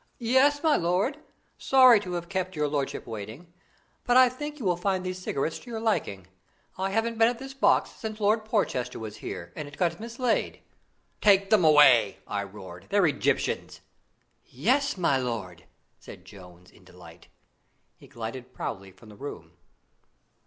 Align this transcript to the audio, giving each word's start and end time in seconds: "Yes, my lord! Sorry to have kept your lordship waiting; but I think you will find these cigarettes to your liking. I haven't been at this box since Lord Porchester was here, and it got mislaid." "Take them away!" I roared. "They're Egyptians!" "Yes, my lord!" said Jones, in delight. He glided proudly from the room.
"Yes, 0.17 0.63
my 0.63 0.77
lord! 0.77 1.19
Sorry 1.59 1.99
to 1.99 2.13
have 2.13 2.27
kept 2.27 2.55
your 2.55 2.67
lordship 2.67 3.05
waiting; 3.05 3.53
but 4.03 4.17
I 4.17 4.29
think 4.29 4.57
you 4.57 4.65
will 4.65 4.75
find 4.75 5.05
these 5.05 5.19
cigarettes 5.21 5.59
to 5.59 5.69
your 5.69 5.79
liking. 5.79 6.25
I 6.75 6.89
haven't 6.89 7.19
been 7.19 7.27
at 7.27 7.37
this 7.37 7.53
box 7.53 7.91
since 7.91 8.19
Lord 8.19 8.43
Porchester 8.43 8.97
was 8.97 9.17
here, 9.17 9.53
and 9.55 9.67
it 9.67 9.77
got 9.77 9.99
mislaid." 9.99 10.61
"Take 11.21 11.51
them 11.51 11.63
away!" 11.63 12.17
I 12.25 12.41
roared. 12.45 12.87
"They're 12.89 13.05
Egyptians!" 13.05 13.81
"Yes, 14.47 14.97
my 14.97 15.17
lord!" 15.17 15.65
said 15.99 16.25
Jones, 16.25 16.71
in 16.71 16.83
delight. 16.83 17.27
He 17.95 18.07
glided 18.07 18.55
proudly 18.55 18.89
from 18.91 19.09
the 19.09 19.15
room. 19.15 19.51